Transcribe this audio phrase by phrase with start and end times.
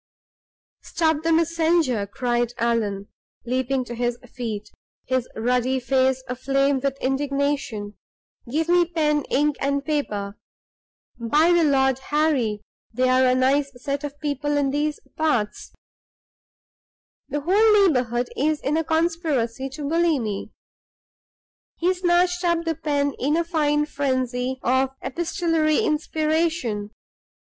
[0.81, 3.07] "Stop the messenger!" cried Allan,
[3.45, 4.71] leaping to his feet,
[5.05, 7.93] his ruddy face aflame with indignation.
[8.51, 10.39] "Give me pen, ink, and paper!
[11.19, 12.61] By the Lord Harry,
[12.91, 15.71] they're a nice set of people in these parts;
[17.29, 20.49] the whole neighborhood is in a conspiracy to bully me!"
[21.77, 26.89] He snatched up the pen in a fine frenzy of epistolary inspiration.